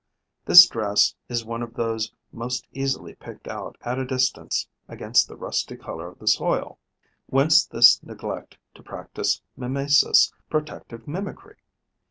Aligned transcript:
This 0.45 0.65
dress 0.67 1.13
is 1.29 1.45
one 1.45 1.61
of 1.61 1.75
those 1.75 2.11
most 2.31 2.67
easily 2.73 3.13
picked 3.13 3.47
out 3.47 3.77
at 3.83 3.99
a 3.99 4.03
distance 4.03 4.67
against 4.87 5.27
the 5.27 5.35
rusty 5.35 5.77
colour 5.77 6.07
of 6.07 6.17
the 6.17 6.25
soil. 6.27 6.79
Whence 7.27 7.67
this 7.67 8.01
neglect 8.01 8.57
to 8.73 8.81
practise 8.81 9.43
mimesis, 9.55 10.33
'protective 10.49 11.07
mimicry'? 11.07 11.57